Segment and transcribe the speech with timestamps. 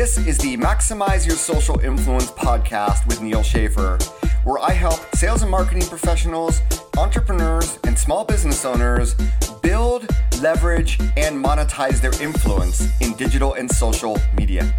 [0.00, 3.98] This is the Maximize Your Social Influence podcast with Neal Schaffer,
[4.44, 6.62] where I help sales and marketing professionals,
[6.96, 9.14] entrepreneurs, and small business owners
[9.60, 10.06] build,
[10.40, 14.74] leverage, and monetize their influence in digital and social media.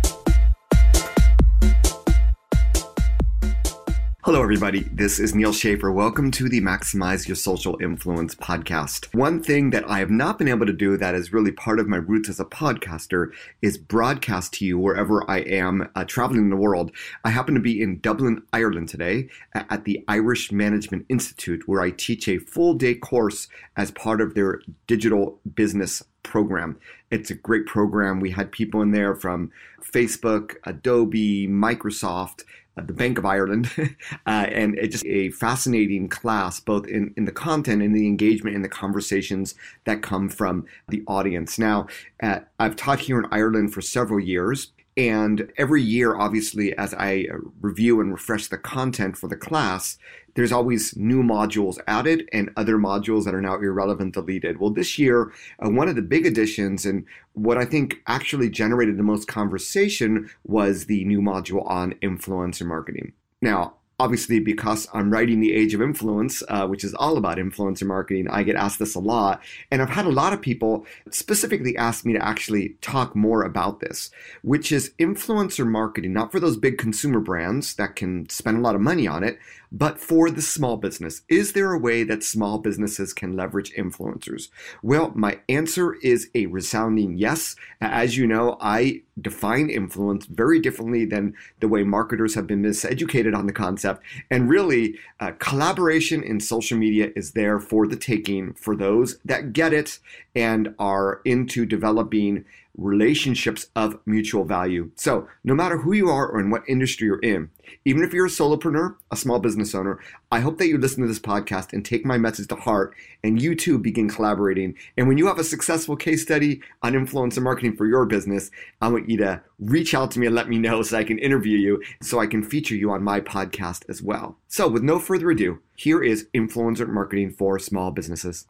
[4.32, 4.84] Hello, everybody.
[4.93, 5.91] This is Neal Schaffer.
[5.91, 9.13] Welcome to the Maximize Your Social Influence podcast.
[9.13, 11.89] One thing that I have not been able to do that is really part of
[11.89, 13.31] my roots as a podcaster
[13.62, 16.94] is broadcast to you wherever I am uh, traveling in the world.
[17.25, 21.91] I happen to be in Dublin, Ireland today at the Irish Management Institute, where I
[21.91, 26.80] teach a full day course as part of their digital business program.
[27.09, 28.22] It's a great program.
[28.22, 32.44] We had people in there from Facebook, Adobe, Microsoft,
[32.75, 37.31] the Bank of Ireland, uh, and it's just a fascinating class, both in, in the
[37.31, 41.59] content and the engagement and the conversations that come from the audience.
[41.59, 41.88] Now,
[42.23, 47.28] uh, I've taught here in Ireland for several years, and every year, obviously, as I
[47.61, 49.98] review and refresh the content for the class,
[50.36, 54.59] there's always new modules added and other modules that are now irrelevant deleted.
[54.59, 58.98] Well, this year, uh, one of the big additions and what I think actually generated
[58.98, 63.14] the most conversation was the new module on influencer marketing.
[63.42, 67.85] Now, obviously because I'm writing The Age of Influence, uh, which is all about influencer
[67.85, 69.43] marketing, I get asked this a lot.
[69.69, 73.80] And I've had a lot of people specifically ask me to actually talk more about
[73.80, 74.09] this,
[74.41, 78.73] which is influencer marketing, not for those big consumer brands that can spend a lot
[78.73, 79.38] of money on it,
[79.71, 81.21] but for the small business.
[81.30, 84.49] Is there a way that small businesses can leverage influencers?
[84.81, 87.55] Well, my answer is a resounding yes.
[87.80, 93.36] As you know, I define influence very differently than the way marketers have been miseducated
[93.36, 94.03] on the concept.
[94.30, 99.53] And really, uh, collaboration in social media is there for the taking for those that
[99.53, 99.99] get it
[100.36, 102.45] and are into developing
[102.77, 104.91] relationships of mutual value.
[104.95, 107.50] So, no matter who you are or in what industry you're in,
[107.86, 110.00] even if you're a solopreneur, a small business owner,
[110.31, 113.42] I hope that you listen to this podcast and take my message to heart and
[113.42, 114.76] you too begin collaborating.
[114.98, 118.52] And when you have a successful case study on influencer marketing for your business,
[118.82, 121.20] I want you to reach out to me and let me know so I can
[121.20, 124.38] interview you so I can feature you on my podcast as well.
[124.48, 128.48] So, with no further ado, here is influencer marketing for small businesses.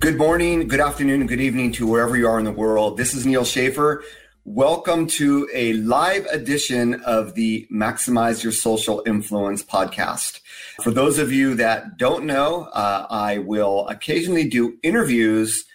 [0.00, 2.96] Good morning, good afternoon, good evening to wherever you are in the world.
[2.96, 4.02] This is Neal Schaffer.
[4.46, 10.40] Welcome to a live edition of the Maximize Your Social Influence podcast.
[10.82, 15.66] For those of you that don't know, uh, I will occasionally do interviews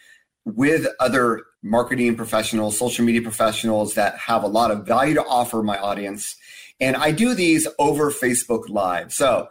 [0.44, 5.62] with other marketing professionals, social media professionals that have a lot of value to offer
[5.62, 6.36] my audience.
[6.80, 9.14] And I do these over Facebook Live.
[9.14, 9.50] So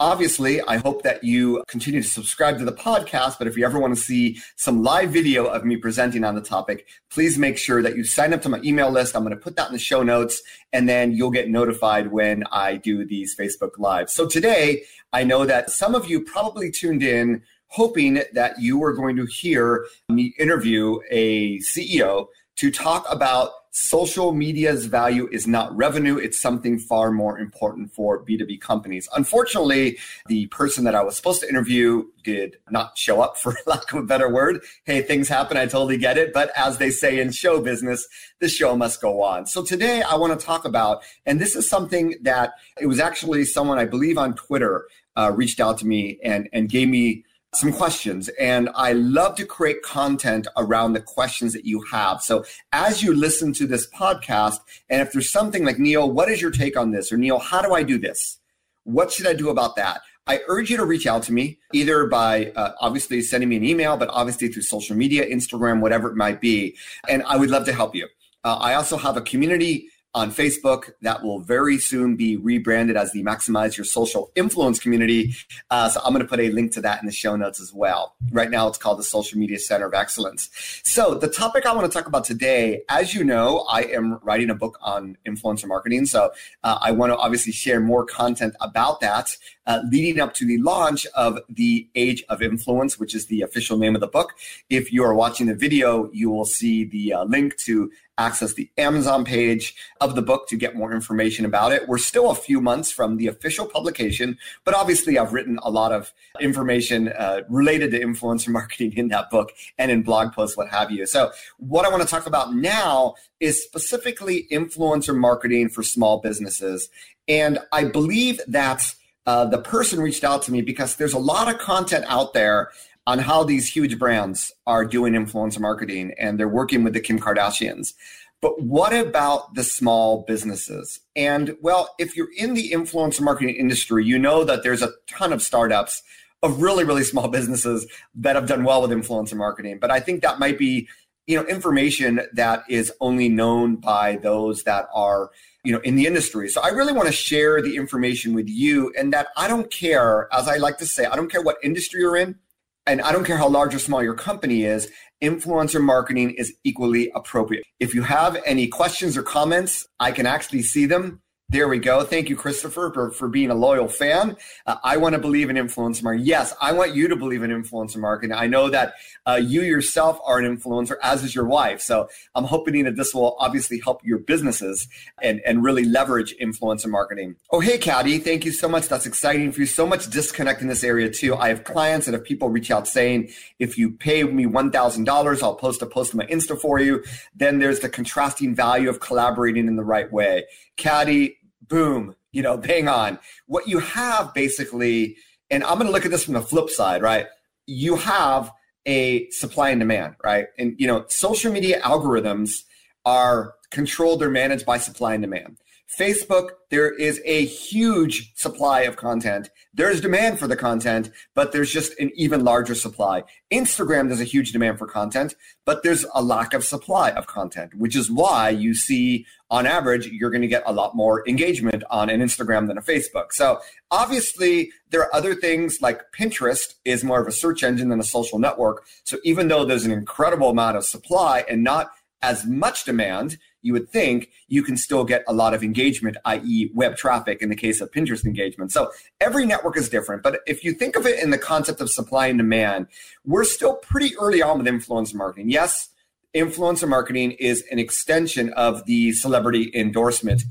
[0.00, 3.36] Obviously, I hope that you continue to subscribe to the podcast.
[3.36, 6.40] But if you ever want to see some live video of me presenting on the
[6.40, 9.14] topic, please make sure that you sign up to my email list.
[9.14, 10.40] I'm going to put that in the show notes,
[10.72, 14.14] and then you'll get notified when I do these Facebook Lives.
[14.14, 18.94] So today, I know that some of you probably tuned in hoping that you were
[18.94, 25.74] going to hear me interview a CEO to talk about social media's value is not
[25.76, 29.08] revenue, it's something far more important for B2B companies.
[29.14, 33.92] Unfortunately, the person that I was supposed to interview did not show up, for lack
[33.92, 34.62] of a better word.
[34.84, 36.32] Hey, things happen, I totally get it.
[36.32, 38.06] But as they say in show business,
[38.40, 39.46] the show must go on.
[39.46, 43.44] So today I want to talk about, and this is something that it was actually
[43.44, 44.86] someone I believe on Twitter
[45.16, 47.24] uh, reached out to me and, and gave me
[47.54, 52.22] some questions and I love to create content around the questions that you have.
[52.22, 56.40] So as you listen to this podcast, and if there's something like Neal, what is
[56.40, 57.10] your take on this?
[57.10, 58.38] Or Neal, how do I do this?
[58.84, 60.00] What should I do about that?
[60.28, 63.64] I urge you to reach out to me either by uh, obviously sending me an
[63.64, 66.76] email, but obviously through social media, Instagram, whatever it might be.
[67.08, 68.06] And I would love to help you.
[68.44, 73.12] Uh, I also have a community on Facebook that will very soon be rebranded as
[73.12, 75.34] the Maximize Your Social Influence Community.
[75.70, 77.72] Uh, so I'm going to put a link to that in the show notes as
[77.72, 78.16] well.
[78.32, 80.50] Right now, it's called the Social Media Center of Excellence.
[80.82, 84.50] So the topic I want to talk about today, as you know, I am writing
[84.50, 86.06] a book on influencer marketing.
[86.06, 86.32] So
[86.64, 89.36] uh, I want to obviously share more content about that.
[89.66, 93.78] Uh, leading up to the launch of The Age of Influence, which is the official
[93.78, 94.32] name of the book.
[94.68, 98.70] If you are watching the video, you will see the uh, link to access the
[98.76, 101.88] Amazon page of the book to get more information about it.
[101.88, 105.92] We're still a few months from the official publication, but obviously I've written a lot
[105.92, 110.68] of information uh, related to influencer marketing in that book and in blog posts, what
[110.68, 111.06] have you.
[111.06, 116.90] So what I want to talk about now is specifically influencer marketing for small businesses.
[117.26, 118.94] And I believe that
[119.26, 122.70] uh, the person reached out to me because there's a lot of content out there
[123.10, 127.18] on how these huge brands are doing influencer marketing and they're working with the Kim
[127.18, 127.92] Kardashians.
[128.40, 131.00] But what about the small businesses?
[131.16, 135.32] And well, if you're in the influencer marketing industry, you know that there's a ton
[135.32, 136.04] of startups
[136.44, 137.84] of really, really small businesses
[138.14, 139.80] that have done well with influencer marketing.
[139.80, 140.88] But I think that might be,
[141.26, 145.32] you know, information that is only known by those that are,
[145.64, 146.48] you know, in the industry.
[146.48, 150.28] So I really want to share the information with you and that I don't care,
[150.32, 152.38] as I like to say, I don't care what industry you're in
[152.86, 154.90] and I don't care how large or small your company is,
[155.22, 157.64] influencer marketing is equally appropriate.
[157.78, 162.04] If you have any questions or comments, I can actually see them there we go.
[162.04, 164.36] Thank you, Christopher, for, for being a loyal fan.
[164.66, 166.26] Uh, I want to believe in influencer marketing.
[166.26, 168.36] Yes, I want you to believe in influencer marketing.
[168.36, 168.94] I know that
[169.26, 171.80] uh, you yourself are an influencer, as is your wife.
[171.80, 174.86] So I'm hoping that this will obviously help your businesses
[175.20, 177.34] and, and really leverage influencer marketing.
[177.50, 178.18] Oh, hey, Caddy.
[178.18, 178.86] Thank you so much.
[178.86, 179.66] That's exciting for you.
[179.66, 181.34] So much disconnect in this area, too.
[181.34, 185.56] I have clients and if people reach out saying, if you pay me $1,000, I'll
[185.56, 187.02] post a post on my Insta for you.
[187.34, 190.44] Then there's the contrasting value of collaborating in the right way.
[190.76, 191.39] Caddy,
[191.70, 193.18] boom, you know, bang on.
[193.46, 195.16] What you have basically,
[195.50, 197.26] and I'm going to look at this from the flip side, right?
[197.66, 198.52] You have
[198.84, 200.48] a supply and demand, right?
[200.58, 202.64] And, you know, social media algorithms
[203.06, 205.58] are controlled or managed by supply and demand.
[205.98, 209.50] Facebook, there is a huge supply of content.
[209.74, 213.24] There's demand for the content, but there's just an even larger supply.
[213.52, 215.34] Instagram, there's a huge demand for content,
[215.64, 220.06] but there's a lack of supply of content, which is why you see on average,
[220.06, 223.32] you're going to get a lot more engagement on an Instagram than a Facebook.
[223.32, 223.60] So
[223.90, 228.04] obviously there are other things like Pinterest is more of a search engine than a
[228.04, 228.86] social network.
[229.02, 231.90] So even though there's an incredible amount of supply and not
[232.22, 236.70] as much demand, you would think you can still get a lot of engagement, i.e.,
[236.74, 238.72] web traffic in the case of Pinterest engagement.
[238.72, 238.90] So
[239.20, 240.22] every network is different.
[240.22, 242.86] But if you think of it in the concept of supply and demand,
[243.24, 245.50] we're still pretty early on with influencer marketing.
[245.50, 245.88] Yes,
[246.34, 250.42] influencer marketing is an extension of the celebrity endorsement.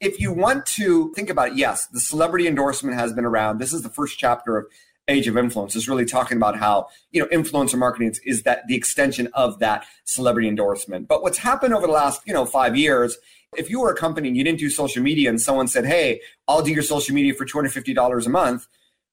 [0.00, 3.58] If you want to think about it, yes, the celebrity endorsement has been around.
[3.58, 4.66] This is the first chapter of
[5.08, 8.66] age of influence is really talking about how you know influencer marketing is, is that
[8.68, 11.08] the extension of that celebrity endorsement.
[11.08, 13.18] But what's happened over the last you know five years
[13.56, 16.20] if you were a company and you didn't do social media and someone said hey
[16.48, 18.66] i'll do your social media for $250 a month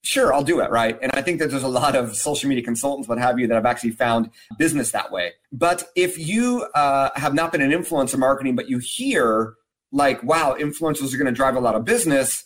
[0.04, 0.98] sure i'll do it right?
[1.02, 3.56] And i think that there's a lot of social media consultants what have you that
[3.56, 5.34] have actually found business that way.
[5.52, 9.56] But if you uh, have not been in influencer marketing but you hear
[9.92, 12.46] like wow influencers are going to drive a lot of business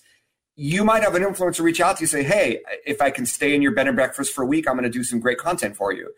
[0.55, 3.53] you might have an influencer reach out to you say, Hey, if I can stay
[3.53, 5.75] in your bed and breakfast for a week, I'm going to do some great content
[5.75, 6.11] for you.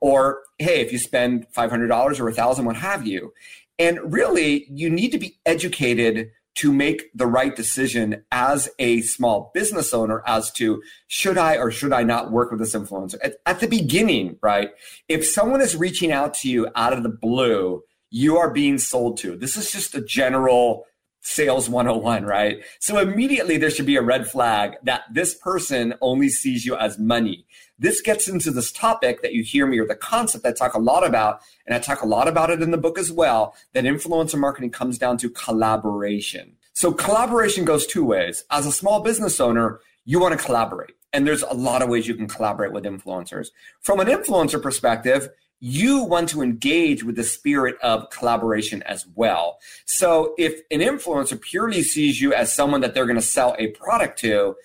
[0.00, 3.32] Or, Hey, if you spend $500 or a thousand, what have you.
[3.78, 9.50] And really, you need to be educated to make the right decision as a small
[9.54, 13.36] business owner as to should I or should I not work with this influencer at,
[13.46, 14.70] at the beginning, right?
[15.08, 19.16] If someone is reaching out to you out of the blue, you are being sold
[19.18, 19.36] to.
[19.36, 20.84] This is just a general
[21.22, 22.62] sales 101, right?
[22.80, 26.98] So immediately there should be a red flag that this person only sees you as
[26.98, 27.46] money.
[27.78, 30.78] This gets into this topic that you hear me or the concept I talk a
[30.78, 33.84] lot about, and I talk a lot about it in the book as well, that
[33.84, 36.56] influencer marketing comes down to collaboration.
[36.74, 38.44] So collaboration goes two ways.
[38.50, 40.94] As a small business owner, you want to collaborate.
[41.12, 43.48] And there's a lot of ways you can collaborate with influencers.
[43.80, 45.28] From an influencer perspective,
[45.64, 49.60] you want to engage with the spirit of collaboration as well.
[49.84, 53.68] So if an influencer purely sees you as someone that they're going to sell a
[53.68, 54.56] product to,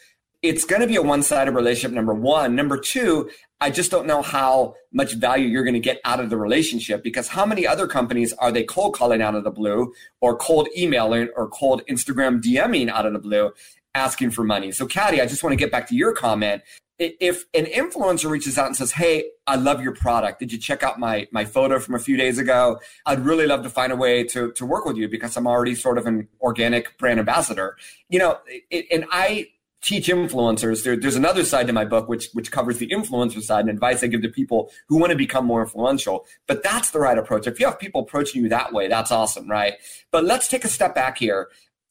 [0.42, 2.56] it's going to be a one-sided relationship number 1.
[2.56, 3.30] Number 2,
[3.62, 7.04] I just don't know how much value you're going to get out of the relationship
[7.04, 10.68] because how many other companies are they cold calling out of the blue or cold
[10.76, 13.52] emailing or cold Instagram DMing out of the blue
[13.94, 14.72] asking for money.
[14.72, 16.64] So Caddy, I just want to get back to your comment
[17.00, 20.40] if an influencer reaches out and says, "Hey, I love your product.
[20.40, 22.80] Did you check out my my photo from a few days ago?
[23.06, 25.76] I'd really love to find a way to to work with you because I'm already
[25.76, 27.78] sort of an organic brand ambassador."
[28.10, 28.40] You know,
[28.70, 29.50] it, and I
[29.82, 30.84] teach influencers.
[30.84, 34.04] There, there's another side to my book which which covers the influencer side and advice
[34.04, 36.26] I give to people who want to become more influential.
[36.48, 37.48] But that's the right approach.
[37.48, 39.74] If you have people approaching you that way, that's awesome, right?
[40.12, 41.50] But let's take a step back here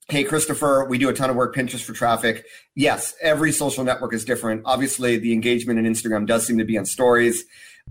[0.09, 2.47] Hey, Christopher, we do a ton of work Pinterest for traffic.
[2.77, 4.63] Yes, every social network is different.
[4.65, 7.45] Obviously, the engagement in Instagram does seem to be on stories.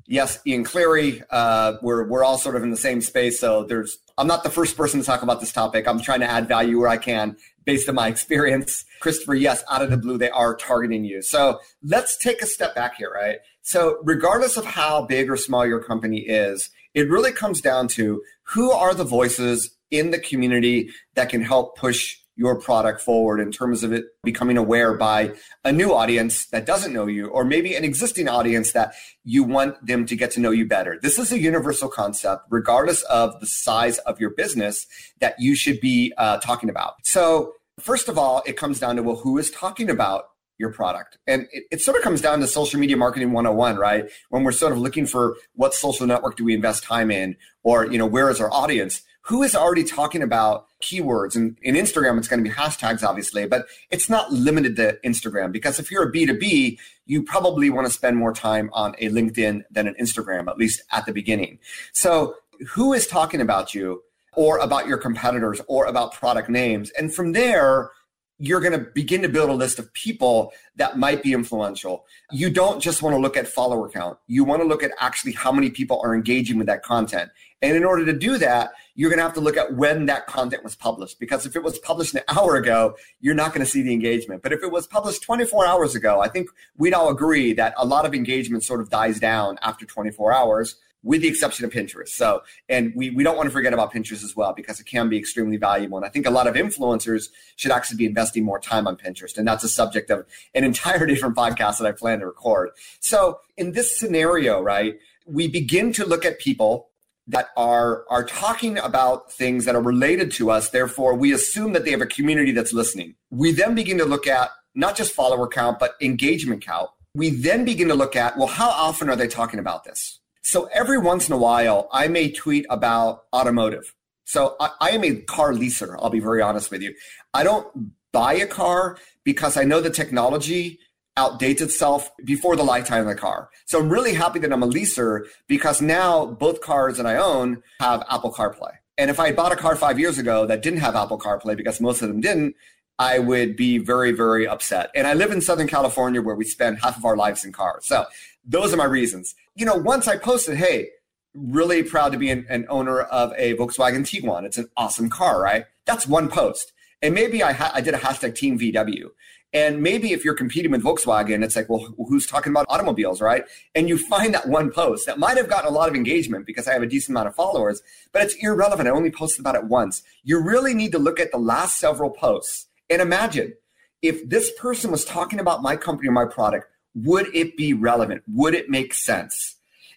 [0.08, 3.38] Yes, Ian Cleary, uh, we're, we're all sort of in the same space.
[3.38, 5.90] So there's, I'm not the first person to talk about this topic.
[5.90, 8.86] I'm trying to add value where I can based on my experience.
[9.02, 11.22] Christopher, yes, out of the blue, they are targeting you.
[11.22, 13.40] So let's take a step back here, right?
[13.62, 18.24] So regardless of how big or small your company is, it really comes down to
[18.44, 23.52] who are the voices in the community that can help push your product forward in
[23.52, 25.34] terms of it becoming aware by
[25.64, 29.86] a new audience that doesn't know you, or maybe an existing audience that you want
[29.86, 31.00] them to get to know you better.
[31.02, 34.86] This is a universal concept, regardless of the size of your business,
[35.22, 36.96] that you should be uh, talking about.
[37.04, 40.26] So, first of all, it comes down to well, who is talking about
[40.58, 41.18] your product.
[41.28, 44.10] And it, it, sort of comes down to social media marketing 101, right?
[44.30, 47.86] When we're sort of looking for what social network do we invest time in or,
[47.86, 49.02] you know, where is our audience?
[49.28, 51.36] Who is already talking about keywords?
[51.36, 55.52] And in Instagram, it's going to be hashtags, obviously, but it's not limited to Instagram
[55.52, 56.78] because if you're a B2B,
[57.08, 60.84] you probably want to spend more time on a LinkedIn than an Instagram, at least
[60.92, 61.58] at the beginning.
[61.92, 62.36] So
[62.70, 64.04] who is talking about you
[64.34, 66.92] or about your competitors or about product names?
[66.92, 67.92] And from there,
[68.38, 72.06] you're going to begin to build a list of people that might be influential.
[72.32, 74.18] You don't just want to look at follower count.
[74.28, 77.32] You want to look at actually how many people are engaging with that content.
[77.62, 80.28] And in order to do that, you're going to have to look at when that
[80.28, 81.20] content was published.
[81.20, 84.44] Because if it was published an hour ago, you're not going to see the engagement.
[84.44, 87.86] But if it was published 24 hours ago, I think we'd all agree that a
[87.86, 90.76] lot of engagement sort of dies down after 24 hours
[91.06, 92.10] with the exception of Pinterest.
[92.10, 95.08] So, and we, we don't want to forget about Pinterest as well because it can
[95.08, 95.98] be extremely valuable.
[95.98, 99.38] And I think a lot of influencers should actually be investing more time on Pinterest.
[99.38, 102.72] And that's a subject of an entire different podcast that I plan to record.
[103.00, 104.96] So, in this scenario, right,
[105.26, 106.90] we begin to look at people
[107.28, 111.84] that are are talking about things that are related to us therefore we assume that
[111.84, 115.48] they have a community that's listening we then begin to look at not just follower
[115.48, 119.28] count but engagement count we then begin to look at well how often are they
[119.28, 123.96] talking about this so every once in a while, I may tweet about automotive.
[124.26, 125.96] So I, I, am a car leaser.
[126.00, 126.94] I'll be very honest with you.
[127.34, 130.80] I don't buy a car because I know the technology
[131.18, 133.50] outdates itself before the lifetime of the car.
[133.66, 137.64] So I'm really happy that I'm a leaser because now both cars that I own
[137.80, 138.74] have Apple CarPlay.
[139.00, 141.82] And if I bought a car five years ago that didn't have Apple CarPlay because
[141.82, 142.56] most of them didn't,
[143.00, 144.92] I would be very, very upset.
[144.96, 147.86] And I live in Southern California where we spend half of our lives in cars.
[147.86, 148.06] So
[148.46, 149.36] those are my reasons.
[149.56, 150.90] You know, once I posted, hey,
[151.36, 154.46] really proud to be an, an owner of a Volkswagen Tiguan.
[154.46, 155.66] It's an awesome car, right?
[155.86, 156.72] That's one post.
[157.02, 159.10] And maybe I, ha- I did a hashtag Team VW.
[159.54, 163.44] And maybe if you're competing with Volkswagen, it's like, well, who's talking about automobiles, right?
[163.74, 166.68] And you find that one post that might have gotten a lot of engagement because
[166.68, 168.88] I have a decent amount of followers, but it's irrelevant.
[168.90, 170.04] I only posted about it once.
[170.24, 173.54] You really need to look at the last several posts and imagine
[174.02, 178.24] if this person was talking about my company or my product would it be relevant?
[178.34, 179.56] Would it make sense?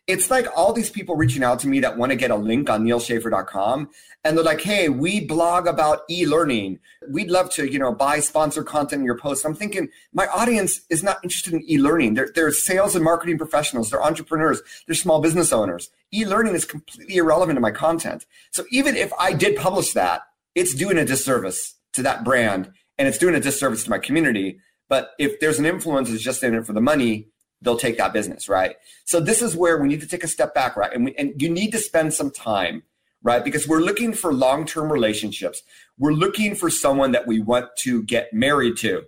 [0.09, 2.71] It's like all these people reaching out to me that want to get a link
[2.71, 3.91] on nealschaffer.com
[4.25, 6.79] and they're like, hey, we blog about e-learning.
[7.11, 9.45] We'd love to, you know, buy sponsor content in your posts.
[9.45, 12.15] I'm thinking my audience is not interested in e-learning.
[12.15, 13.91] They're, they're sales and marketing professionals.
[13.91, 14.63] They're entrepreneurs.
[14.87, 15.91] They're small business owners.
[16.13, 18.25] E-learning is completely irrelevant to my content.
[18.51, 20.23] So even if I did publish that,
[20.55, 24.59] it's doing a disservice to that brand and it's doing a disservice to my community
[24.89, 27.29] but if there's an influencer who's just in it for the money,
[27.61, 28.77] they'll take that business, right?
[29.05, 30.93] So this is where we need to take a step back, right?
[30.93, 32.83] And we, and you need to spend some time,
[33.23, 33.45] right?
[33.45, 35.63] Because we're looking for long-term relationships.
[35.99, 39.05] We're looking for someone that we want to get married to.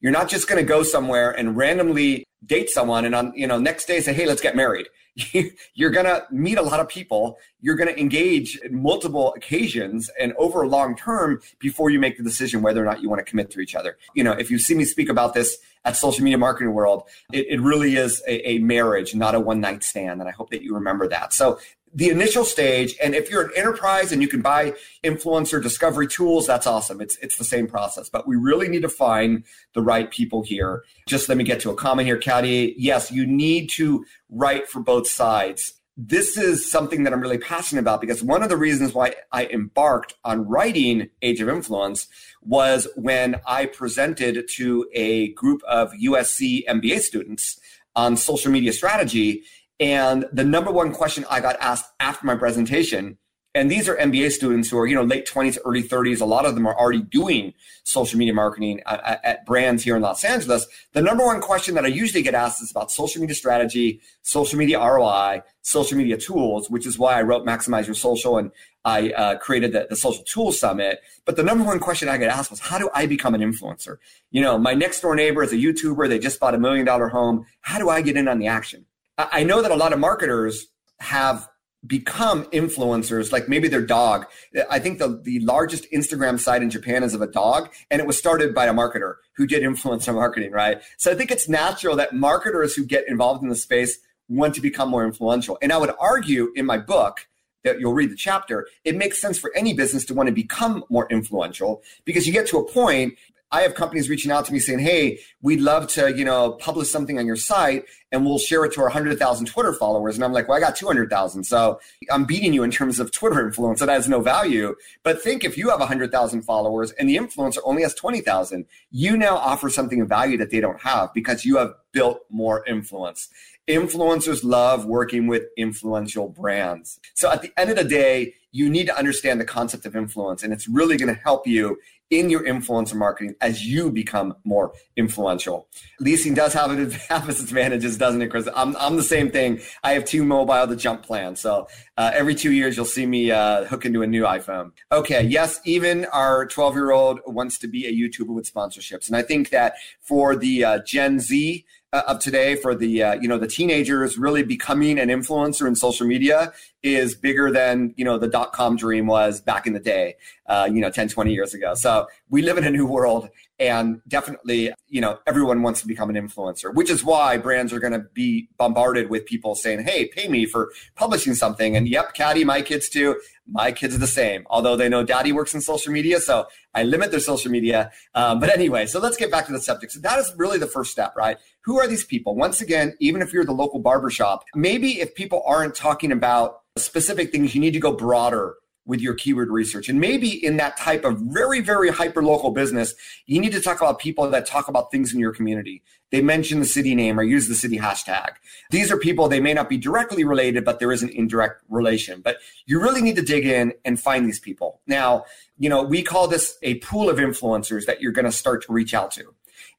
[0.00, 3.58] You're not just going to go somewhere and randomly date someone and on you know
[3.58, 4.86] next day say, "Hey, let's get married."
[5.74, 7.38] you're going to meet a lot of people.
[7.60, 12.16] You're going to engage in multiple occasions and over a long term before you make
[12.18, 13.96] the decision whether or not you want to commit to each other.
[14.14, 17.46] You know, if you see me speak about this at Social Media Marketing World, it,
[17.48, 20.20] it really is a, a marriage, not a one night stand.
[20.20, 21.32] And I hope that you remember that.
[21.32, 21.58] So
[21.94, 26.46] the initial stage and if you're an enterprise and you can buy influencer discovery tools
[26.46, 27.00] that's awesome.
[27.00, 30.84] It's it's the same process but we really need to find the right people here.
[31.06, 32.74] Just let me get to a comment here Caddy.
[32.76, 35.74] yes you need to write for both sides.
[35.98, 39.46] This is something that I'm really passionate about because one of the reasons why I
[39.46, 42.08] embarked on writing Age of Influence
[42.42, 47.58] was when I presented to a group of USC MBA students
[47.94, 49.44] on social media strategy
[49.80, 53.18] and the number one question I got asked after my presentation,
[53.56, 56.20] and these are MBA students who are, you know, late 20s, early 30s.
[56.20, 57.54] A lot of them are already doing
[57.84, 60.66] social media marketing at, at, brands here in Los Angeles.
[60.92, 64.58] The number one question that I usually get asked is about social media strategy, social
[64.58, 68.50] media ROI, social media tools, which is why I wrote Maximize Your Social and
[68.84, 71.00] I uh, created the, the Social Tools Summit.
[71.24, 73.96] But the number one question I get asked was, how do I become an influencer?
[74.30, 76.10] You know, my next door neighbor is a YouTuber.
[76.10, 77.46] They just bought a million dollar home.
[77.62, 78.84] How do I get in on the action?
[79.18, 80.66] I know that a lot of marketers
[81.00, 81.48] have
[81.86, 84.26] become influencers, like maybe their dog.
[84.68, 88.06] I think the, the largest Instagram site in Japan is of a dog, and it
[88.06, 90.82] was started by a marketer who did influencer marketing, right?
[90.98, 94.60] So I think it's natural that marketers who get involved in the space want to
[94.60, 95.58] become more influential.
[95.62, 97.28] And I would argue in my book
[97.64, 100.84] that you'll read the chapter, it makes sense for any business to want to become
[100.88, 103.14] more influential because you get to a point
[103.52, 106.90] I have companies reaching out to me saying, "Hey, we'd love to, you know, publish
[106.90, 110.24] something on your site, and we'll share it to our hundred thousand Twitter followers." And
[110.24, 113.12] I'm like, "Well, I got two hundred thousand, so I'm beating you in terms of
[113.12, 113.80] Twitter influence.
[113.80, 114.74] That has no value."
[115.04, 118.66] But think if you have hundred thousand followers and the influencer only has twenty thousand,
[118.90, 122.64] you now offer something of value that they don't have because you have built more
[122.66, 123.28] influence.
[123.68, 127.00] Influencers love working with influential brands.
[127.14, 130.42] So at the end of the day, you need to understand the concept of influence,
[130.42, 131.78] and it's really going to help you
[132.10, 135.68] in your influencer marketing as you become more influential.
[136.00, 138.48] Leasing does have, it, have its advantages, doesn't it, Chris?
[138.54, 139.60] I'm, I'm the same thing.
[139.82, 141.36] I have T-Mobile the jump plan.
[141.36, 144.72] So uh, every two years, you'll see me uh, hook into a new iPhone.
[144.92, 149.08] Okay, yes, even our 12 year old wants to be a YouTuber with sponsorships.
[149.08, 153.14] And I think that for the uh, Gen Z, uh, of today for the uh,
[153.14, 156.52] you know the teenagers really becoming an influencer in social media
[156.86, 160.14] is bigger than you know the dot com dream was back in the day
[160.48, 161.74] uh, you know 10 20 years ago.
[161.74, 163.28] So we live in a new world
[163.58, 167.80] and definitely you know everyone wants to become an influencer which is why brands are
[167.80, 171.76] going to be bombarded with people saying hey pay me for publishing something.
[171.76, 173.20] And yep caddy my kids too.
[173.48, 176.82] My kids are the same although they know daddy works in social media so i
[176.82, 177.90] limit their social media.
[178.14, 179.92] Um, but anyway so let's get back to the subject.
[179.92, 181.38] So that is really the first step right?
[181.62, 182.36] Who are these people?
[182.36, 187.32] Once again even if you're the local barbershop maybe if people aren't talking about specific
[187.32, 188.56] things you need to go broader
[188.86, 189.88] with your keyword research.
[189.88, 192.94] And maybe in that type of very, very hyper local business,
[193.26, 195.82] you need to talk about people that talk about things in your community.
[196.12, 198.34] They mention the city name or use the city hashtag.
[198.70, 202.20] These are people, they may not be directly related, but there is an indirect relation.
[202.20, 204.80] But you really need to dig in and find these people.
[204.86, 205.24] Now,
[205.58, 208.72] you know, we call this a pool of influencers that you're going to start to
[208.72, 209.34] reach out to.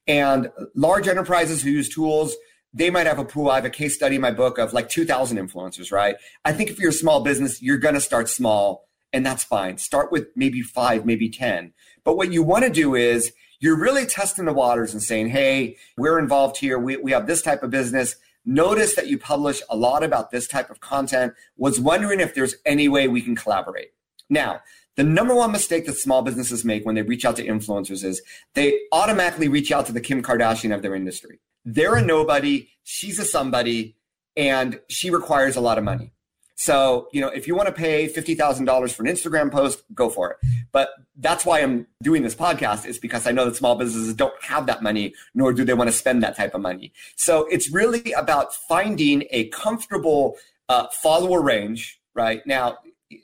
[0.06, 2.36] And large enterprises who use tools,
[2.72, 3.50] they might have a pool.
[3.50, 6.16] I have a case study in my book of like 2,000 influencers, right?
[6.44, 9.78] I think if you're a small business, you're going to start small and that's fine.
[9.78, 11.72] Start with maybe five, maybe 10.
[12.04, 15.76] But what you want to do is you're really testing the waters and saying, hey,
[15.96, 16.78] we're involved here.
[16.78, 18.16] We, we have this type of business.
[18.44, 21.34] Notice that you publish a lot about this type of content.
[21.56, 23.92] Was wondering if there's any way we can collaborate.
[24.30, 24.60] Now,
[24.98, 28.20] the number one mistake that small businesses make when they reach out to influencers is
[28.54, 31.38] they automatically reach out to the Kim Kardashian of their industry.
[31.64, 33.94] They're a nobody, she's a somebody,
[34.36, 36.10] and she requires a lot of money.
[36.56, 40.32] So, you know, if you want to pay $50,000 for an Instagram post, go for
[40.32, 40.38] it.
[40.72, 44.34] But that's why I'm doing this podcast is because I know that small businesses don't
[44.42, 46.92] have that money, nor do they want to spend that type of money.
[47.14, 50.36] So it's really about finding a comfortable
[50.68, 52.44] uh, follower range, right?
[52.44, 52.78] Now,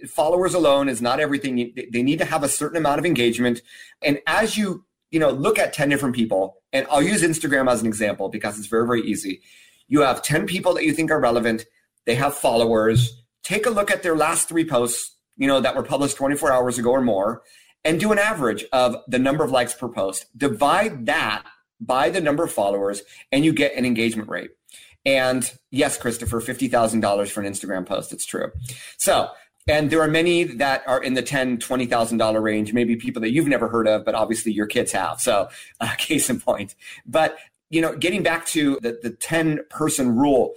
[0.09, 1.75] followers alone is not everything.
[1.93, 3.61] They need to have a certain amount of engagement.
[4.03, 7.81] And as you, you know, look at 10 different people, and I'll use Instagram as
[7.81, 9.43] an example because it's very, very easy.
[9.89, 11.65] You have 10 people that you think are relevant.
[12.07, 15.83] They have followers take a look at their last three posts, you know, that were
[15.83, 17.43] published 24 hours ago or more,
[17.85, 20.27] and do an average of the number of likes per post.
[20.37, 21.45] Divide that
[21.81, 24.51] by the number of followers, and you get an engagement rate.
[25.05, 28.13] And yes, Christopher, $50,000 for an Instagram post.
[28.13, 28.51] It's true.
[28.97, 29.29] So,
[29.67, 32.73] and there are many that are in the ten, twenty thousand dollar range.
[32.73, 35.21] Maybe people that you've never heard of, but obviously your kids have.
[35.21, 35.49] So,
[35.81, 36.75] uh, case in point.
[37.07, 37.39] But
[37.71, 40.55] you know, getting back to the the ten person rule,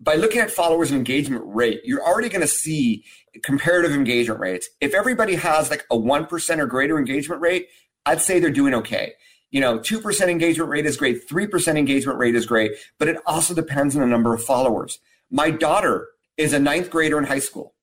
[0.00, 3.04] by looking at followers and engagement rate, you're already going to see
[3.42, 4.68] comparative engagement rates.
[4.80, 7.68] If everybody has like a 1% or greater engagement rate,
[8.06, 9.12] I'd say they're doing okay.
[9.50, 13.52] You know, 2% engagement rate is great, 3% engagement rate is great, but it also
[13.52, 15.00] depends on the number of followers.
[15.30, 17.74] My daughter is a ninth grader in high school.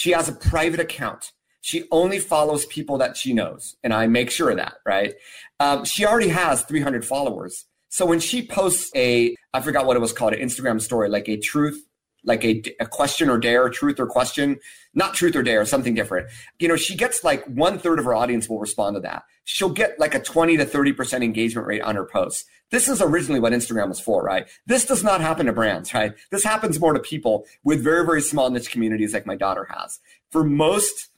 [0.00, 1.32] She has a private account.
[1.60, 5.12] She only follows people that she knows, and I make sure of that, right?
[5.60, 7.66] Um, she already has 300 followers.
[7.90, 11.28] So when she posts a, I forgot what it was called, an Instagram story, like
[11.28, 11.86] a truth,
[12.24, 14.58] like a, a question or dare, truth or question,
[14.94, 16.28] not truth or dare, something different.
[16.58, 19.24] You know, she gets like one third of her audience will respond to that.
[19.44, 22.44] She'll get like a 20 to 30% engagement rate on her posts.
[22.70, 24.48] This is originally what Instagram was for, right?
[24.66, 26.12] This does not happen to brands, right?
[26.30, 29.98] This happens more to people with very, very small niche communities like my daughter has.
[30.30, 31.08] For most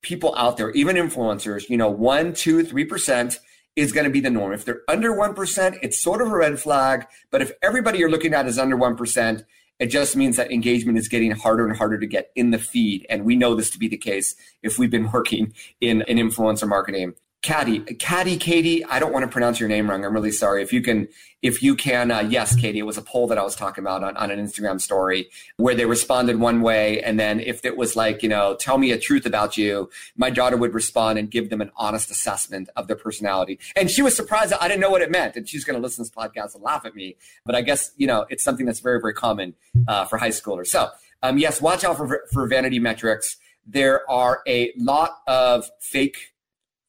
[0.00, 3.38] people out there, even influencers, you know, one, two, three percent
[3.76, 4.52] is going to be the norm.
[4.52, 7.06] If they're under 1%, it's sort of a red flag.
[7.30, 9.44] But if everybody you're looking at is under 1%,
[9.82, 13.04] it just means that engagement is getting harder and harder to get in the feed.
[13.10, 16.68] And we know this to be the case if we've been working in, in influencer
[16.68, 17.14] marketing.
[17.42, 20.04] Caddy, Caddy, Katie, I don't want to pronounce your name wrong.
[20.04, 20.62] I'm really sorry.
[20.62, 21.08] If you can,
[21.42, 24.04] if you can, uh, yes, Katie, it was a poll that I was talking about
[24.04, 27.02] on, on an Instagram story where they responded one way.
[27.02, 30.30] And then if it was like, you know, tell me a truth about you, my
[30.30, 33.58] daughter would respond and give them an honest assessment of their personality.
[33.74, 35.34] And she was surprised that I didn't know what it meant.
[35.34, 37.16] And she's going to listen to this podcast and laugh at me.
[37.44, 39.54] But I guess, you know, it's something that's very, very common
[39.88, 40.68] uh, for high schoolers.
[40.68, 40.90] So
[41.24, 43.36] Um, yes, watch out for, for vanity metrics.
[43.64, 46.31] There are a lot of fake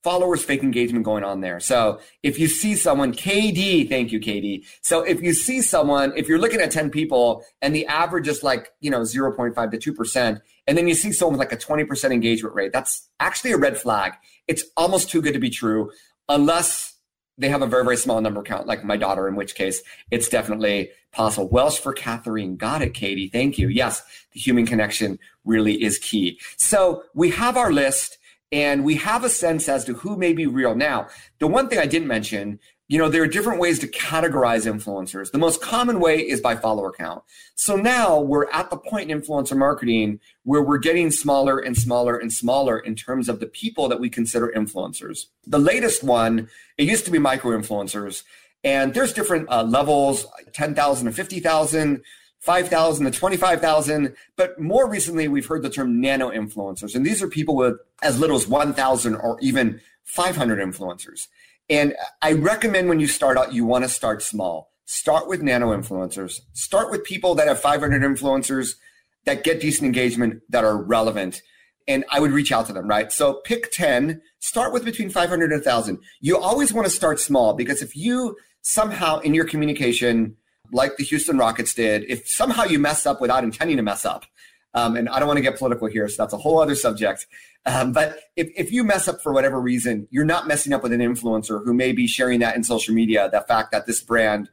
[0.03, 1.59] followers, fake engagement going on there.
[1.59, 4.65] So if you see someone, KD, thank you, KD.
[4.81, 8.43] So if you see someone, if you're looking at 10 people and the average is
[8.43, 12.11] like, you know, 0.5 to 2%, and then you see someone with like a 20%
[12.11, 14.13] engagement rate, that's actually a red flag.
[14.47, 15.91] It's almost too good to be true
[16.27, 16.95] unless
[17.37, 20.29] they have a very, very small number count, like my daughter, in which case it's
[20.29, 21.47] definitely possible.
[21.47, 22.57] Welsh for Catherine.
[22.57, 23.27] Got it, Katie.
[23.27, 23.69] Thank you.
[23.69, 26.39] Yes, the human connection really is key.
[26.57, 28.17] So we have our list
[28.53, 30.75] and we have a sense as to who may be real.
[30.75, 31.07] Now,
[31.39, 35.31] the one thing I didn't mention, you know, there are different ways to categorize influencers.
[35.31, 37.23] The most common way is by follower count.
[37.55, 42.15] So now we're at the point in influencer marketing where we're getting smaller and smaller
[42.15, 45.25] and smaller in terms of the people that we consider influencers.
[45.47, 48.21] The latest one, it used to be micro influencers,
[48.63, 52.03] and there's different uh, levels 10,000 to 50,000.
[52.43, 54.15] 5,000 to 25,000.
[54.35, 56.93] But more recently, we've heard the term nano influencers.
[56.93, 61.27] And these are people with as little as 1,000 or even 500 influencers.
[61.69, 64.71] And I recommend when you start out, you want to start small.
[64.83, 66.41] Start with nano influencers.
[66.51, 68.75] Start with people that have 500 influencers
[69.23, 71.41] that get decent engagement that are relevant.
[71.87, 73.09] And I would reach out to them, right?
[73.09, 75.97] So pick 10, start with between 500 and 1,000.
[76.19, 80.35] You always want to start small because if you somehow in your communication,
[80.73, 84.25] like the Houston Rockets did, if somehow you mess up without intending to mess up,
[84.73, 87.27] um, and I don't want to get political here, so that's a whole other subject.
[87.65, 90.91] Um, but if, if you mess up for whatever reason, you're not messing up with
[90.91, 94.49] an influencer who may be sharing that in social media, the fact that this brand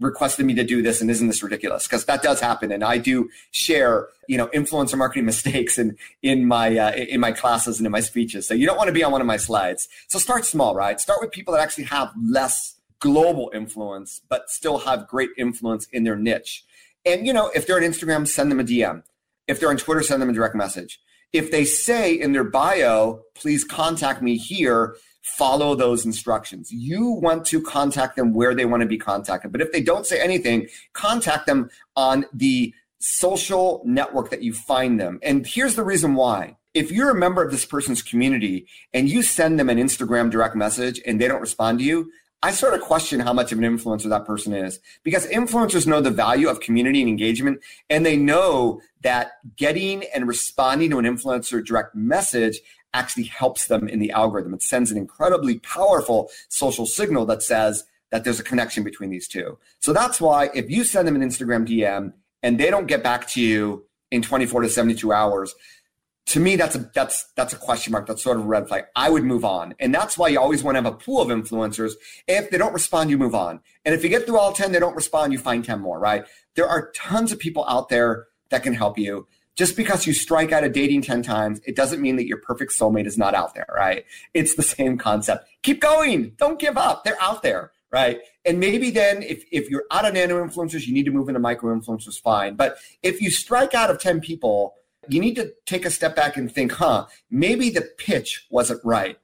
[0.00, 2.96] requested me to do this and isn't this ridiculous because that does happen and i
[2.98, 7.86] do share you know influencer marketing mistakes in in my uh, in my classes and
[7.86, 8.46] in my speeches.
[8.46, 9.88] So you don't want to be on one of my slides.
[10.06, 11.00] So start small right?
[11.00, 16.04] Start with people that actually have less global influence, but still have great influence in
[16.04, 16.64] their niche.
[17.04, 19.02] And, you know, if they're on Instagram, send them a DM.
[19.46, 21.00] If they're on Twitter, send them a direct message.
[21.32, 26.72] If they say in their bio, please contact me here, follow those instructions.
[26.72, 29.52] You want to contact them where they want to be contacted.
[29.52, 34.98] But if they don't say anything, contact them on the social network that you find
[34.98, 35.18] them.
[35.22, 36.56] And here's the reason why.
[36.74, 40.54] If you're a member of this person's community and you send them an Instagram direct
[40.54, 42.10] message and they don't respond to you,
[42.42, 46.00] I sort of question how much of an influencer that person is because influencers know
[46.00, 51.04] the value of community and engagement, and they know that getting and responding to an
[51.04, 52.60] influencer direct message
[52.94, 54.54] actually helps them in the algorithm.
[54.54, 59.28] It sends an incredibly powerful social signal that says that there's a connection between these
[59.28, 59.58] two.
[59.80, 63.26] So that's why if you send them an Instagram DM and they don't get back
[63.30, 65.54] to you in 24 to 72 hours,
[66.28, 68.84] to me that's a that's that's a question mark that's sort of a red flag.
[68.94, 69.74] I would move on.
[69.80, 71.94] And that's why you always want to have a pool of influencers.
[72.26, 73.60] If they don't respond you move on.
[73.84, 76.24] And if you get through all 10 they don't respond you find 10 more right?
[76.54, 79.26] There are tons of people out there that can help you.
[79.56, 82.72] Just because you strike out a dating 10 times it doesn't mean that your perfect
[82.72, 84.04] soulmate is not out there right?
[84.34, 85.48] It's the same concept.
[85.62, 86.32] Keep going.
[86.36, 87.04] Don't give up.
[87.04, 88.20] They're out there right?
[88.44, 91.40] And maybe then if, if you're out of nano influencers you need to move into
[91.40, 92.54] micro influencers fine.
[92.54, 94.74] But if you strike out of 10 people
[95.08, 99.18] you need to take a step back and think, huh, maybe the pitch wasn't right.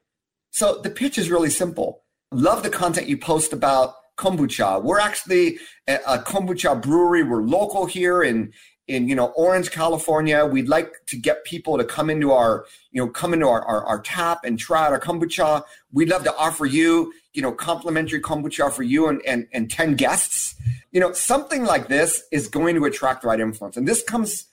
[0.51, 2.03] So the pitch is really simple.
[2.31, 4.83] Love the content you post about kombucha.
[4.83, 7.23] We're actually a, kombucha brewery.
[7.23, 8.53] We're local here in
[8.87, 10.45] in you know Orange, California.
[10.45, 13.85] We'd like to get people to come into our you know come into our, our,
[13.85, 15.65] our tap and try out our kombucha.
[15.93, 19.95] We'd love to offer you you know complimentary kombucha for you and, and and 10
[19.97, 20.55] guests.
[20.93, 24.47] You know something like this is going to attract the right influence, and this comes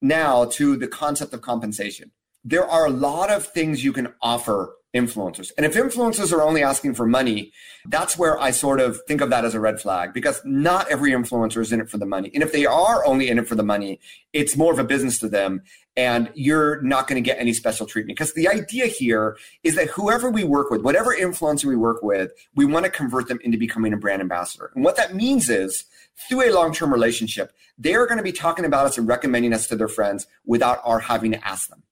[0.00, 2.10] now to the concept of compensation.
[2.44, 5.52] There are a lot of things you can offer influencers.
[5.56, 7.52] And if influencers are only asking for money,
[7.86, 11.12] that's where I sort of think of that as a red flag because not every
[11.12, 12.30] influencer is in it for the money.
[12.32, 14.00] And if they are only in it for the money,
[14.32, 15.62] it's more of a business to them
[15.96, 18.18] and you're not going to get any special treatment.
[18.18, 22.32] Because the idea here is that whoever we work with, whatever influencer we work with,
[22.54, 24.70] we want to convert them into becoming a brand ambassador.
[24.74, 25.84] And what that means is
[26.28, 29.66] through a long term relationship, they're going to be talking about us and recommending us
[29.68, 31.82] to their friends without our having to ask them.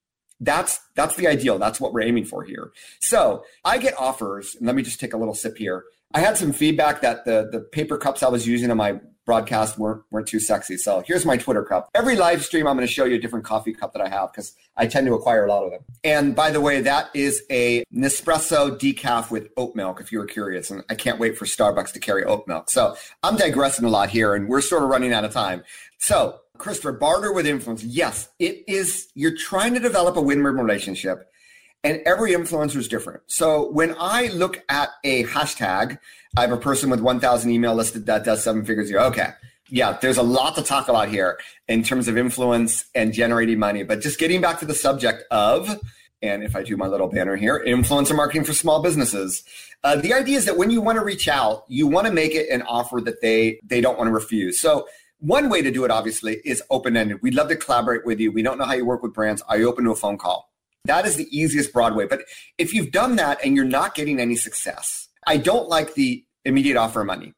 [0.40, 1.58] That's that's the ideal.
[1.58, 2.72] That's what we're aiming for here.
[3.00, 5.84] So I get offers, and let me just take a little sip here.
[6.14, 9.78] I had some feedback that the the paper cups I was using in my broadcast
[9.78, 10.76] weren't weren't too sexy.
[10.76, 11.90] So here's my Twitter cup.
[11.94, 14.30] Every live stream, I'm going to show you a different coffee cup that I have
[14.32, 15.80] because I tend to acquire a lot of them.
[16.04, 20.00] And by the way, that is a Nespresso decaf with oat milk.
[20.00, 22.70] If you were curious, and I can't wait for Starbucks to carry oat milk.
[22.70, 25.64] So I'm digressing a lot here, and we're sort of running out of time.
[25.98, 27.82] So Christopher, barter with influence.
[27.82, 29.08] Yes, it is.
[29.14, 31.28] You're trying to develop a win-win relationship
[31.84, 33.20] and every influencer is different.
[33.26, 35.98] So when I look at a hashtag,
[36.36, 39.00] I have a person with 1,000 email listed that does seven figures a year.
[39.00, 39.28] Okay,
[39.68, 43.82] yeah, there's a lot to talk about here in terms of influence and generating money.
[43.82, 45.78] But just getting back to the subject of,
[46.22, 49.44] and if I do my little banner here, influencer marketing for small businesses.
[49.84, 52.34] Uh, the idea is that when you want to reach out, you want to make
[52.34, 54.58] it an offer that they they don't want to refuse.
[54.58, 54.86] So
[55.18, 57.20] one way to do it, obviously, is open ended.
[57.22, 58.32] We'd love to collaborate with you.
[58.32, 59.42] We don't know how you work with brands.
[59.42, 60.53] Are you open to a phone call?
[60.84, 62.06] That is the easiest broad way.
[62.06, 62.22] But
[62.58, 66.76] if you've done that and you're not getting any success, I don't like the immediate
[66.76, 67.32] offer of money.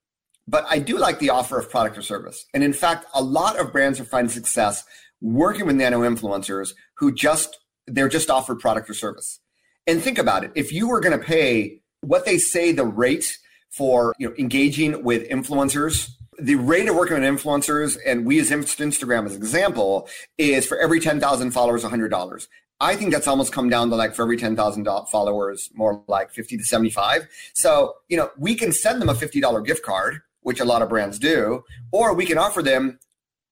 [0.48, 2.44] But I do like the offer of product or service.
[2.54, 4.84] And in fact, a lot of brands are finding success
[5.20, 9.40] working with nano influencers who just, they're just offered product or service.
[9.86, 10.52] And think about it.
[10.54, 13.38] If you were going to pay what they say the rate
[13.70, 18.50] for you know, engaging with influencers, the rate of working with influencers, and we use
[18.50, 22.46] Instagram as an example, is for every 10,000 followers, $100.
[22.80, 26.58] I think that's almost come down to like for every 10,000 followers, more like 50
[26.58, 27.26] to 75.
[27.54, 30.88] So, you know, we can send them a $50 gift card which a lot of
[30.88, 33.00] brands do, or we can offer them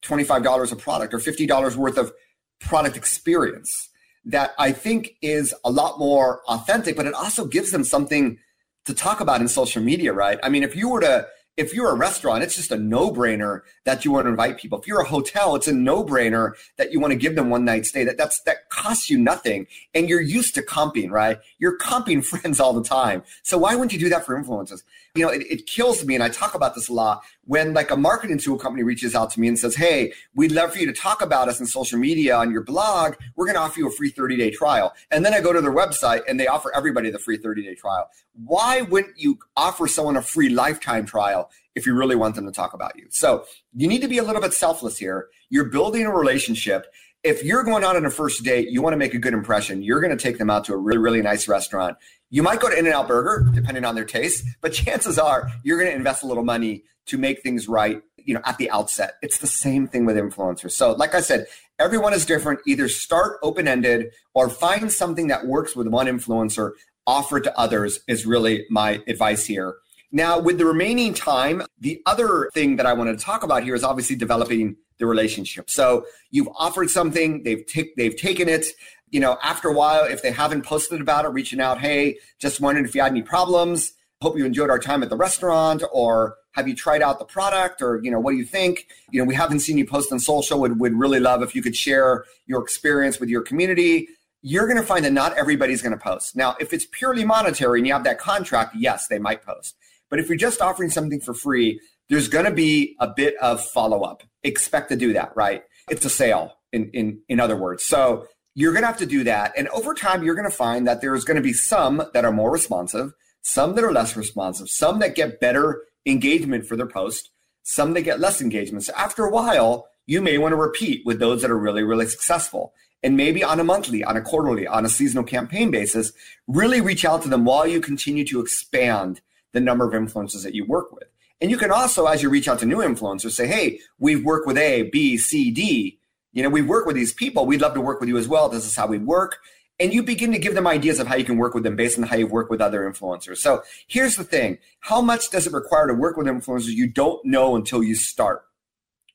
[0.04, 2.12] $25 a product or $50 worth of
[2.60, 3.88] product experience
[4.24, 8.38] that I think is a lot more authentic, but it also gives them something
[8.84, 10.38] to talk about in social media, right?
[10.40, 11.26] I mean, if you were to
[11.56, 14.78] if you're a restaurant, it's just a no brainer that you want to invite people.
[14.80, 17.64] If you're a hotel, it's a no brainer that you want to give them one
[17.64, 18.02] night stay.
[18.04, 21.38] That that's that costs you nothing, and you're used to comping, right?
[21.58, 23.22] You're comping friends all the time.
[23.42, 24.82] So why wouldn't you do that for influencers?
[25.14, 27.90] You know, it, it kills me, and I talk about this a lot when like
[27.90, 30.86] a marketing tool company reaches out to me and says, "Hey, we'd love for you
[30.86, 33.14] to talk about us in social media on your blog.
[33.36, 35.60] We're going to offer you a free 30 day trial." And then I go to
[35.60, 38.08] their website and they offer everybody the free 30 day trial.
[38.44, 41.43] Why wouldn't you offer someone a free lifetime trial
[41.74, 43.06] if you really want them to talk about you?
[43.10, 45.28] So you need to be a little bit selfless here.
[45.50, 46.86] You're building a relationship
[47.24, 49.82] if you're going out on a first date, you want to make a good impression.
[49.82, 51.96] You're going to take them out to a really, really nice restaurant.
[52.28, 55.50] You might go to In N Out Burger, depending on their taste, but chances are
[55.62, 58.70] you're going to invest a little money to make things right, you know, at the
[58.70, 59.14] outset.
[59.22, 60.72] It's the same thing with influencers.
[60.72, 61.46] So, like I said,
[61.78, 62.60] everyone is different.
[62.66, 66.72] Either start open ended or find something that works with one influencer,
[67.06, 69.76] offer it to others is really my advice here.
[70.14, 73.74] Now, with the remaining time, the other thing that I wanted to talk about here
[73.74, 75.68] is obviously developing the relationship.
[75.68, 78.64] So you've offered something, they've t- they've taken it.
[79.10, 82.60] You know, after a while, if they haven't posted about it, reaching out, hey, just
[82.60, 83.92] wondering if you had any problems.
[84.22, 87.82] Hope you enjoyed our time at the restaurant, or have you tried out the product,
[87.82, 88.86] or you know, what do you think?
[89.10, 90.60] You know, we haven't seen you post on social.
[90.60, 94.06] Would would really love if you could share your experience with your community.
[94.42, 96.36] You're going to find that not everybody's going to post.
[96.36, 99.74] Now, if it's purely monetary and you have that contract, yes, they might post.
[100.10, 103.64] But if you're just offering something for free, there's going to be a bit of
[103.64, 104.22] follow up.
[104.42, 105.62] Expect to do that, right?
[105.88, 107.82] It's a sale, in, in, in other words.
[107.82, 109.52] So you're going to have to do that.
[109.56, 112.32] And over time, you're going to find that there's going to be some that are
[112.32, 113.12] more responsive,
[113.42, 117.30] some that are less responsive, some that get better engagement for their post,
[117.62, 118.84] some that get less engagement.
[118.84, 122.06] So after a while, you may want to repeat with those that are really, really
[122.06, 122.74] successful.
[123.02, 126.12] And maybe on a monthly, on a quarterly, on a seasonal campaign basis,
[126.46, 129.20] really reach out to them while you continue to expand
[129.54, 131.08] the number of influencers that you work with.
[131.40, 134.46] And you can also, as you reach out to new influencers, say, hey, we've worked
[134.46, 135.98] with A, B, C, D.
[136.32, 137.46] You know, we've worked with these people.
[137.46, 138.48] We'd love to work with you as well.
[138.48, 139.38] This is how we work.
[139.80, 141.98] And you begin to give them ideas of how you can work with them based
[141.98, 143.38] on how you've worked with other influencers.
[143.38, 146.68] So here's the thing how much does it require to work with influencers?
[146.68, 148.44] You don't know until you start,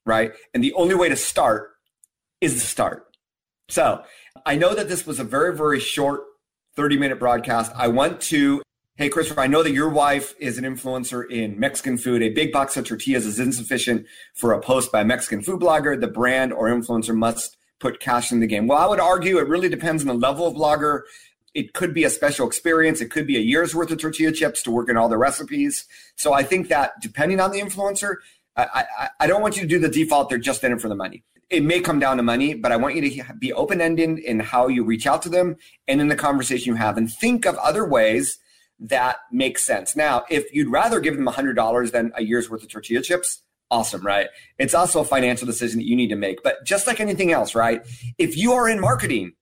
[0.05, 0.31] right?
[0.53, 1.71] And the only way to start
[2.41, 3.07] is to start.
[3.69, 4.03] So
[4.45, 6.23] I know that this was a very, very short
[6.75, 7.71] 30 minute broadcast.
[7.75, 8.61] I want to
[8.99, 12.21] Hey, Christopher, I know that your wife is an influencer in Mexican food.
[12.21, 15.97] A big box of tortillas is insufficient for a post by a Mexican food blogger.
[15.97, 18.67] The brand or influencer must put cash in the game.
[18.67, 21.03] Well, I would argue it really depends on the level of blogger.
[21.53, 22.99] It could be a special experience.
[22.99, 25.85] It could be a year's worth of tortilla chips to work in all the recipes.
[26.17, 28.15] So I think that depending on the influencer,
[28.57, 30.27] I, I, I don't want you to do the default.
[30.27, 31.23] They're just in it for the money.
[31.49, 34.41] It may come down to money, but I want you to be open ended in
[34.41, 35.55] how you reach out to them
[35.87, 38.39] and in the conversation you have and think of other ways
[38.79, 39.95] that makes sense.
[39.95, 44.01] Now, if you'd rather give them $100 than a year's worth of tortilla chips, awesome,
[44.01, 44.27] right?
[44.57, 46.41] It's also a financial decision that you need to make.
[46.43, 47.81] But just like anything else, right?
[48.17, 49.33] If you are in marketing,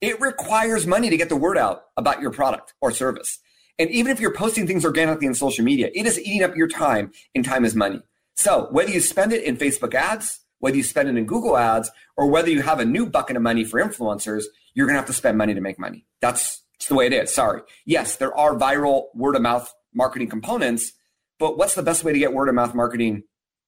[0.00, 3.38] it requires money to get the word out about your product or service.
[3.78, 6.68] And even if you're posting things organically in social media, it is eating up your
[6.68, 8.00] time, and time is money.
[8.36, 11.90] So whether you spend it in Facebook ads, whether you spend it in Google ads,
[12.16, 15.08] or whether you have a new bucket of money for influencers, you're going to have
[15.08, 16.06] to spend money to make money.
[16.20, 17.32] That's it's the way it is.
[17.32, 17.62] Sorry.
[17.86, 20.92] Yes, there are viral word of mouth marketing components,
[21.38, 23.22] but what's the best way to get word of mouth marketing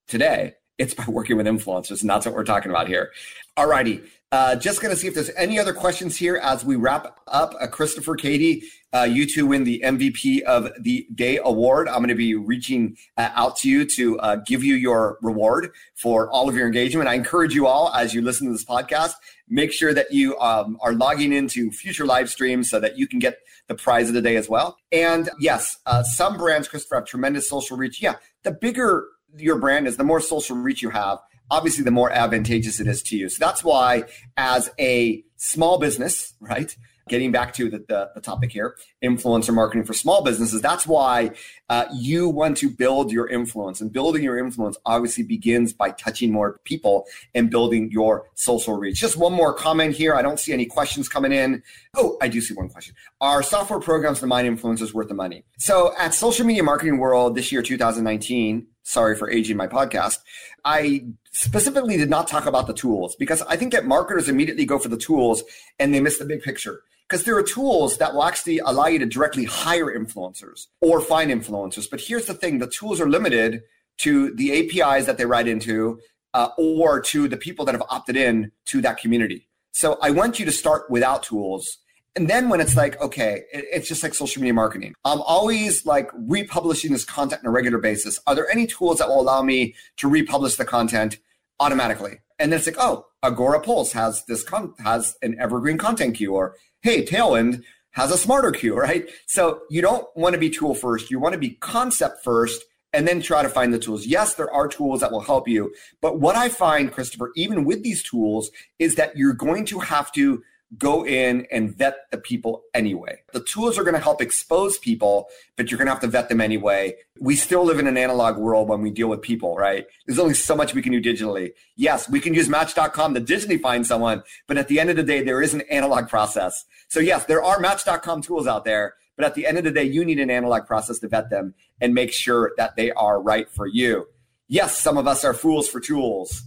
[0.06, 0.52] today?
[0.76, 3.12] It's by working with influencers, and that's what we're talking about here.
[3.56, 4.02] All righty.
[4.32, 7.54] Uh, just going to see if there's any other questions here as we wrap up.
[7.58, 11.88] Uh, Christopher, Katie, uh, you to win the MVP of the Day award.
[11.88, 15.70] I'm going to be reaching uh, out to you to uh, give you your reward
[15.94, 17.08] for all of your engagement.
[17.08, 19.12] I encourage you all as you listen to this podcast,
[19.48, 23.18] make sure that you um, are logging into future live streams so that you can
[23.18, 24.76] get the prize of the day as well.
[24.92, 28.02] And yes, uh, some brands, Christopher, have tremendous social reach.
[28.02, 29.06] Yeah, the bigger
[29.36, 31.18] your brand is, the more social reach you have,
[31.50, 33.28] obviously the more advantageous it is to you.
[33.28, 34.04] So that's why,
[34.36, 36.74] as a small business, right?
[37.08, 40.60] Getting back to the, the, the topic here, influencer marketing for small businesses.
[40.60, 41.30] That's why
[41.68, 43.80] uh, you want to build your influence.
[43.80, 48.98] And building your influence obviously begins by touching more people and building your social reach.
[48.98, 50.14] Just one more comment here.
[50.16, 51.62] I don't see any questions coming in.
[51.94, 52.94] Oh, I do see one question.
[53.20, 55.44] Are software programs to mine influencers worth the money?
[55.58, 60.18] So at Social Media Marketing World this year, 2019, sorry for aging my podcast,
[60.64, 64.78] I specifically did not talk about the tools because I think that marketers immediately go
[64.78, 65.42] for the tools
[65.78, 66.82] and they miss the big picture.
[67.08, 71.30] Because there are tools that will actually allow you to directly hire influencers or find
[71.30, 71.88] influencers.
[71.88, 73.62] But here's the thing the tools are limited
[73.98, 76.00] to the APIs that they write into
[76.34, 79.48] uh, or to the people that have opted in to that community.
[79.72, 81.78] So I want you to start without tools
[82.16, 84.94] and then when it's like, okay, it, it's just like social media marketing.
[85.04, 88.18] I'm always like republishing this content on a regular basis.
[88.26, 91.18] Are there any tools that will allow me to republish the content
[91.60, 92.18] automatically?
[92.38, 96.56] And then it's like, oh, Agorapulse has this con- has an evergreen content queue, or
[96.86, 99.10] hey, Tailwind has a smarter queue, right?
[99.26, 101.10] So you don't want to be tool first.
[101.10, 104.06] You want to be concept first and then try to find the tools.
[104.06, 105.74] Yes, there are tools that will help you.
[106.00, 110.12] But what I find, Christopher, even with these tools, is that you're going to have
[110.12, 110.44] to
[110.78, 113.20] go in and vet the people anyway.
[113.32, 116.28] The tools are going to help expose people, but you're going to have to vet
[116.28, 116.96] them anyway.
[117.20, 119.86] We still live in an analog world when we deal with people, right?
[120.06, 121.52] There's only so much we can do digitally.
[121.76, 125.02] Yes, we can use match.com to digitally find someone, but at the end of the
[125.02, 126.64] day, there is an analog process.
[126.88, 129.84] So yes, there are match.com tools out there, but at the end of the day,
[129.84, 133.48] you need an analog process to vet them and make sure that they are right
[133.50, 134.06] for you.
[134.48, 136.42] Yes, some of us are fools for tools.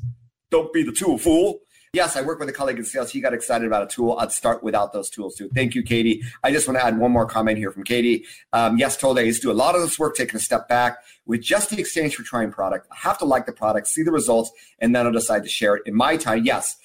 [0.51, 1.60] Don't be the tool, fool.
[1.93, 3.10] Yes, I work with a colleague in sales.
[3.10, 4.15] He got excited about a tool.
[4.19, 5.49] I'd start without those tools too.
[5.56, 6.21] Thank you, Katie.
[6.43, 8.25] I just want to add one more comment here from Katie.
[8.54, 9.23] Um, yes, totally.
[9.23, 11.71] I used to do a lot of this work, taking a step back with just
[11.71, 12.88] the exchange for trying product.
[12.91, 15.78] I have to like the product, see the results, and then I'll decide to share
[15.78, 15.84] it.
[15.88, 16.78] In my time, yes,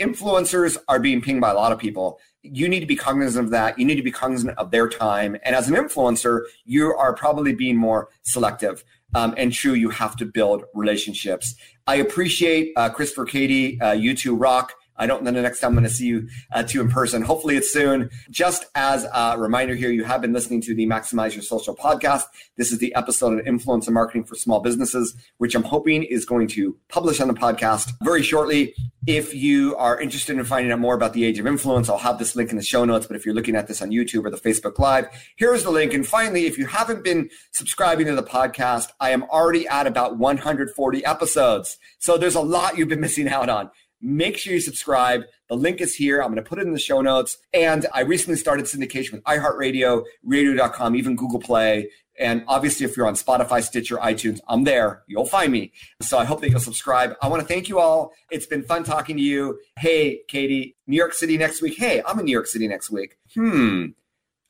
[0.00, 2.20] influencers are being pinged by a lot of people.
[2.42, 3.80] You need to be cognizant of that.
[3.80, 5.36] You need to be cognizant of their time.
[5.44, 8.84] And as an influencer, you are probably being more selective.
[9.14, 11.54] Um, and true, you have to build relationships.
[11.86, 14.74] I appreciate uh, Christopher Katie, uh, you two rock.
[14.96, 17.22] I don't know the next time I'm going to see you uh, two in person.
[17.22, 18.10] Hopefully it's soon.
[18.30, 22.24] Just as a reminder here, you have been listening to the Maximize Your Social podcast.
[22.56, 26.48] This is the episode of Influencer Marketing for Small Businesses, which I'm hoping is going
[26.48, 28.74] to publish on the podcast very shortly.
[29.06, 32.18] If you are interested in finding out more about the age of influence, I'll have
[32.18, 33.06] this link in the show notes.
[33.06, 35.92] But if you're looking at this on YouTube or the Facebook Live, here's the link.
[35.92, 40.18] And finally, if you haven't been subscribing to the podcast, I am already at about
[40.18, 41.78] 140 episodes.
[41.98, 43.70] So there's a lot you've been missing out on
[44.02, 45.22] make sure you subscribe.
[45.48, 46.20] The link is here.
[46.20, 47.38] I'm going to put it in the show notes.
[47.54, 51.88] And I recently started syndication with iHeartRadio, radio.com, even Google Play.
[52.18, 55.02] And obviously, if you're on Spotify, Stitcher, iTunes, I'm there.
[55.06, 55.72] You'll find me.
[56.02, 57.14] So I hope that you'll subscribe.
[57.22, 58.12] I want to thank you all.
[58.30, 59.58] It's been fun talking to you.
[59.78, 61.78] Hey, Katie, New York City next week.
[61.78, 63.16] Hey, I'm in New York City next week.
[63.34, 63.86] Hmm.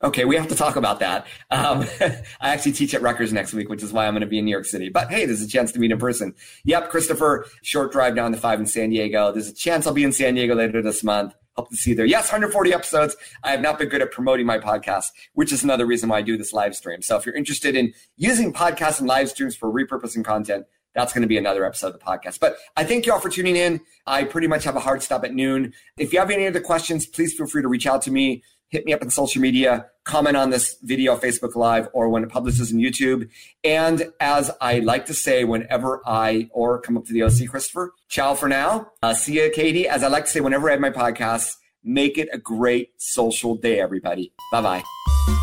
[0.03, 1.25] Okay, we have to talk about that.
[1.49, 4.37] Um, I actually teach at Rutgers next week, which is why I'm going to be
[4.37, 4.89] in New York City.
[4.89, 6.35] But hey, there's a chance to meet in person.
[6.65, 9.31] Yep, Christopher, short drive down the five in San Diego.
[9.31, 11.33] There's a chance I'll be in San Diego later this month.
[11.55, 12.05] Hope to see you there.
[12.05, 13.15] Yes, 140 episodes.
[13.43, 16.21] I have not been good at promoting my podcast, which is another reason why I
[16.21, 17.01] do this live stream.
[17.01, 21.21] So if you're interested in using podcasts and live streams for repurposing content, that's going
[21.21, 22.39] to be another episode of the podcast.
[22.39, 23.81] But I thank you all for tuning in.
[24.05, 25.73] I pretty much have a hard stop at noon.
[25.97, 28.85] If you have any other questions, please feel free to reach out to me hit
[28.85, 32.71] me up on social media, comment on this video, Facebook Live, or when it publishes
[32.71, 33.29] in YouTube.
[33.63, 37.93] And as I like to say, whenever I or come up to the OC, Christopher,
[38.09, 38.91] ciao for now.
[39.01, 39.87] Uh, see you, Katie.
[39.87, 43.55] As I like to say, whenever I have my podcast, make it a great social
[43.55, 44.33] day, everybody.
[44.51, 45.42] Bye bye.